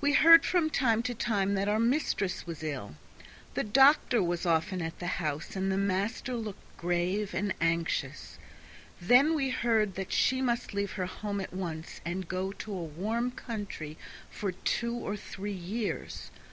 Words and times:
We 0.00 0.12
heard 0.12 0.44
from 0.44 0.70
time 0.70 1.02
to 1.02 1.12
time 1.12 1.54
that 1.54 1.66
our 1.66 1.80
mistress 1.80 2.46
was 2.46 2.62
ill. 2.62 2.94
The 3.54 3.64
doctor 3.64 4.22
was 4.22 4.46
often 4.46 4.80
at 4.80 5.00
the 5.00 5.08
house, 5.18 5.56
and 5.56 5.72
the 5.72 5.76
master 5.76 6.34
looked 6.36 6.60
grave 6.76 7.34
and 7.34 7.52
anxious. 7.60 8.38
Then 9.00 9.34
we 9.34 9.50
heard 9.50 9.96
that 9.96 10.12
she 10.12 10.40
must 10.40 10.72
leave 10.72 10.92
her 10.92 11.06
home 11.06 11.40
at 11.40 11.52
once, 11.52 12.00
and 12.04 12.28
go 12.28 12.52
to 12.52 12.70
a 12.70 12.84
warm 12.84 13.32
country 13.32 13.98
for 14.30 14.52
two 14.52 14.94
or 14.94 15.16
three 15.16 15.50
years. 15.50 16.30